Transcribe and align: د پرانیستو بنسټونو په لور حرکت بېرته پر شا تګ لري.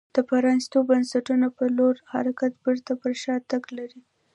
د 0.15 0.17
پرانیستو 0.29 0.77
بنسټونو 0.89 1.47
په 1.57 1.65
لور 1.77 1.95
حرکت 2.13 2.51
بېرته 2.63 2.91
پر 3.01 3.13
شا 3.21 3.35
تګ 3.51 3.63
لري. 3.77 4.01